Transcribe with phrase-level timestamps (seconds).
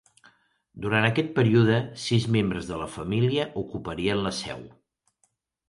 [0.85, 4.69] Durant aquest període, sis membres de la família ocuparien la seu.